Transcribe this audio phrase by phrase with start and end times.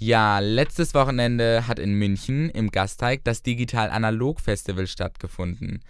[0.00, 5.80] Ja, letztes Wochenende hat in München im Gasteig das Digital Analog Festival stattgefunden.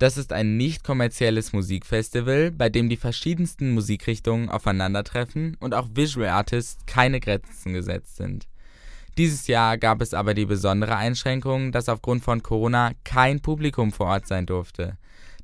[0.00, 6.30] Das ist ein nicht kommerzielles Musikfestival, bei dem die verschiedensten Musikrichtungen aufeinandertreffen und auch Visual
[6.30, 8.48] Artists keine Grenzen gesetzt sind.
[9.16, 14.06] Dieses Jahr gab es aber die besondere Einschränkung, dass aufgrund von Corona kein Publikum vor
[14.06, 14.96] Ort sein durfte.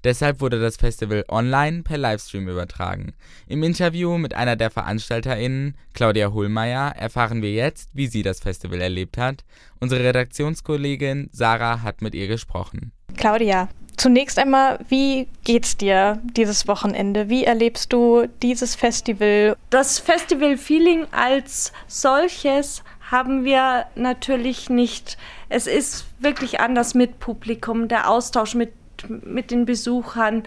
[0.04, 3.14] Deshalb wurde das Festival online per Livestream übertragen.
[3.46, 8.80] Im Interview mit einer der VeranstalterInnen, Claudia Hohlmeier, erfahren wir jetzt, wie sie das Festival
[8.80, 9.44] erlebt hat.
[9.80, 12.92] Unsere Redaktionskollegin Sarah hat mit ihr gesprochen.
[13.16, 17.28] Claudia, zunächst einmal, wie geht's dir dieses Wochenende?
[17.28, 19.56] Wie erlebst du dieses Festival?
[19.70, 25.16] Das Festival-Feeling als solches haben wir natürlich nicht.
[25.48, 28.72] Es ist wirklich anders mit Publikum, der Austausch mit
[29.08, 30.42] mit den Besuchern,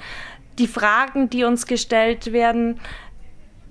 [0.59, 2.79] die Fragen, die uns gestellt werden,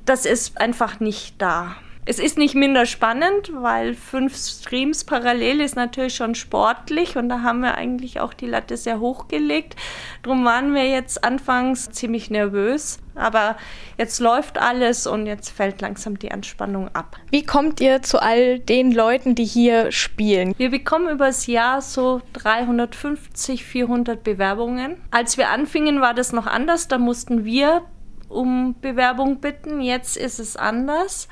[0.05, 1.77] das ist einfach nicht da.
[2.07, 7.43] Es ist nicht minder spannend, weil fünf Streams parallel ist natürlich schon sportlich und da
[7.43, 9.77] haben wir eigentlich auch die Latte sehr hoch gelegt.
[10.23, 13.57] Darum waren wir jetzt anfangs ziemlich nervös, aber
[13.99, 17.17] jetzt läuft alles und jetzt fällt langsam die Anspannung ab.
[17.31, 20.55] Wie kommt ihr zu all den Leuten, die hier spielen?
[20.57, 24.97] Wir bekommen übers Jahr so 350, 400 Bewerbungen.
[25.11, 26.89] Als wir anfingen, war das noch anders.
[26.89, 27.83] Da mussten wir
[28.31, 29.83] um Bewerbung bitten.
[29.83, 31.29] Jetzt ist es anders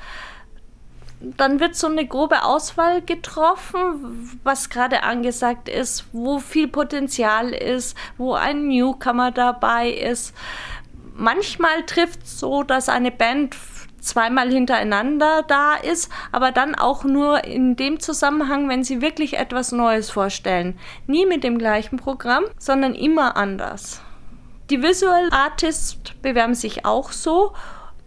[1.21, 7.97] dann wird so eine grobe Auswahl getroffen, was gerade angesagt ist, wo viel Potenzial ist,
[8.17, 10.33] wo ein Newcomer dabei ist.
[11.15, 13.55] Manchmal trifft es so, dass eine Band
[13.99, 19.73] zweimal hintereinander da ist, aber dann auch nur in dem Zusammenhang, wenn sie wirklich etwas
[19.73, 20.79] Neues vorstellen.
[21.05, 24.01] Nie mit dem gleichen Programm, sondern immer anders.
[24.69, 27.53] Die Visual Artists bewerben sich auch so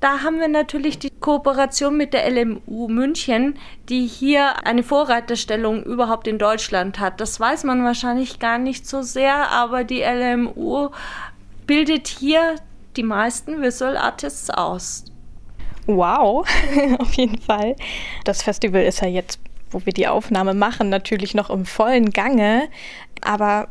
[0.03, 3.56] da haben wir natürlich die Kooperation mit der LMU München,
[3.89, 7.20] die hier eine Vorreiterstellung überhaupt in Deutschland hat.
[7.20, 10.89] Das weiß man wahrscheinlich gar nicht so sehr, aber die LMU
[11.69, 12.56] bildet hier
[12.97, 15.04] die meisten Visual Artists aus.
[15.87, 16.49] Wow,
[16.99, 17.76] auf jeden Fall.
[18.25, 19.38] Das Festival ist ja jetzt,
[19.71, 22.69] wo wir die Aufnahme machen, natürlich noch im vollen Gange.
[23.21, 23.69] Aber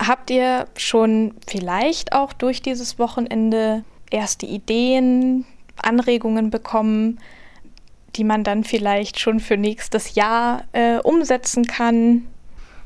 [0.00, 5.44] habt ihr schon vielleicht auch durch dieses Wochenende erste Ideen,
[5.84, 7.18] Anregungen bekommen,
[8.16, 12.26] die man dann vielleicht schon für nächstes Jahr äh, umsetzen kann.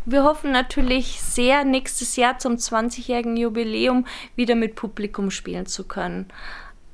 [0.05, 6.27] Wir hoffen natürlich sehr, nächstes Jahr zum 20-jährigen Jubiläum wieder mit Publikum spielen zu können.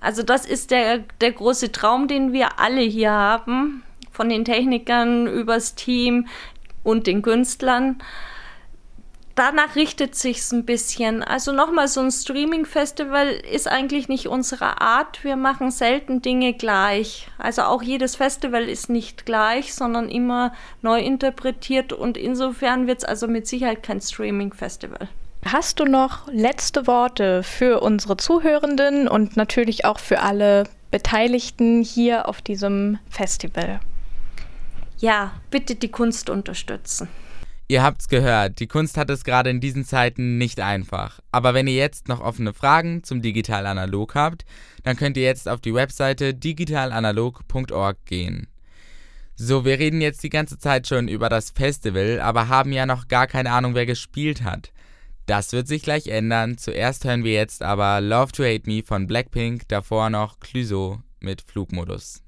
[0.01, 3.83] Also das ist der, der große Traum, den wir alle hier haben,
[4.13, 6.29] von den Technikern übers Team
[6.85, 8.01] und den Künstlern
[9.39, 11.23] danach richtet sich's ein bisschen.
[11.23, 15.23] Also nochmal, so ein Streaming-Festival ist eigentlich nicht unsere Art.
[15.23, 17.29] Wir machen selten Dinge gleich.
[17.39, 23.05] Also auch jedes Festival ist nicht gleich, sondern immer neu interpretiert und insofern wird es
[23.05, 25.09] also mit Sicherheit kein Streaming-Festival.
[25.45, 32.29] Hast du noch letzte Worte für unsere Zuhörenden und natürlich auch für alle Beteiligten hier
[32.29, 33.79] auf diesem Festival?
[34.99, 37.09] Ja, bitte die Kunst unterstützen.
[37.71, 41.21] Ihr habt's gehört, die Kunst hat es gerade in diesen Zeiten nicht einfach.
[41.31, 44.47] Aber wenn ihr jetzt noch offene Fragen zum Digital Analog habt,
[44.85, 48.49] dann könnt ihr jetzt auf die Webseite digitalanalog.org gehen.
[49.37, 53.07] So, wir reden jetzt die ganze Zeit schon über das Festival, aber haben ja noch
[53.07, 54.73] gar keine Ahnung, wer gespielt hat.
[55.27, 56.57] Das wird sich gleich ändern.
[56.57, 61.43] Zuerst hören wir jetzt aber Love to Hate Me von Blackpink, davor noch Clouseau mit
[61.43, 62.17] Flugmodus.